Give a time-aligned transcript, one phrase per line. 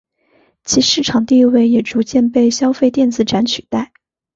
[0.63, 3.91] 其市场地位也逐渐被消费电子展取代。